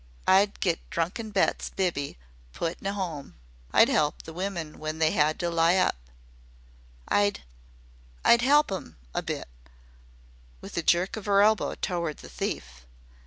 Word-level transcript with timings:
I'd 0.25 0.59
get 0.61 0.79
drunken 0.89 1.29
Bet's 1.29 1.69
biby 1.69 2.17
put 2.53 2.79
in 2.81 2.87
an 2.87 2.95
'ome. 2.97 3.35
I'd 3.71 3.87
'elp 3.87 4.23
the 4.23 4.33
women 4.33 4.79
when 4.79 4.97
they 4.97 5.15
'ad 5.15 5.37
to 5.41 5.51
lie 5.51 5.75
up. 5.77 5.95
I'd 7.07 7.41
I'd 8.25 8.41
'elp 8.41 8.71
'IM 8.71 8.97
a 9.13 9.21
bit," 9.21 9.47
with 10.59 10.75
a 10.75 10.81
jerk 10.81 11.17
of 11.17 11.27
her 11.27 11.43
elbow 11.43 11.75
toward 11.75 12.17
the 12.17 12.29
thief. 12.29 12.87